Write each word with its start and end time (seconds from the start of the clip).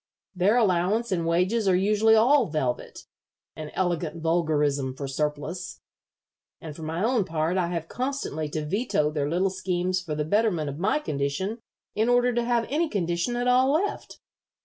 Their 0.35 0.57
allowance 0.57 1.11
and 1.11 1.27
wages 1.27 1.67
are 1.67 1.75
usually 1.75 2.15
all 2.15 2.47
velvet 2.47 3.05
an 3.55 3.69
elegant 3.75 4.19
vulgarism 4.19 4.95
for 4.95 5.07
surplus 5.07 5.79
and 6.59 6.75
for 6.75 6.81
my 6.81 7.03
own 7.03 7.23
part 7.23 7.55
I 7.55 7.67
have 7.67 7.87
constantly 7.87 8.49
to 8.49 8.65
veto 8.65 9.11
their 9.11 9.29
little 9.29 9.51
schemes 9.51 10.01
for 10.01 10.15
the 10.15 10.25
betterment 10.25 10.71
of 10.71 10.79
my 10.79 10.97
condition 10.97 11.59
in 11.93 12.09
order 12.09 12.33
to 12.33 12.43
have 12.43 12.65
any 12.67 12.89
condition 12.89 13.35
at 13.35 13.47
all 13.47 13.73
left. 13.73 14.19